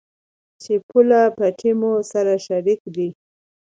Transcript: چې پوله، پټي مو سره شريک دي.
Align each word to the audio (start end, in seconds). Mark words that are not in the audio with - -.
چې 0.61 0.73
پوله، 0.87 1.21
پټي 1.37 1.71
مو 1.79 1.91
سره 2.11 2.33
شريک 2.45 2.81
دي. 2.95 3.09